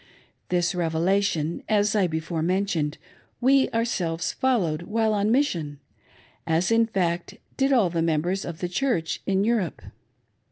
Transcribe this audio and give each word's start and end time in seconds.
This 0.49 0.73
rev^ation, 0.73 1.61
as 1.69 1.95
I 1.95 2.07
before 2.07 2.41
mentioned, 2.41 2.97
we 3.39 3.69
ourselves 3.69 4.31
followed 4.33 4.81
while 4.81 5.13
on 5.13 5.29
mission, 5.31 5.79
as, 6.47 6.71
in 6.71 6.87
f^ct, 6.87 7.37
did 7.55 7.71
all 7.71 7.91
the 7.91 8.01
members 8.01 8.43
of 8.43 8.61
the 8.61 8.67
Church 8.67 9.21
in 9.27 9.43
Jwrepe. 9.43 9.91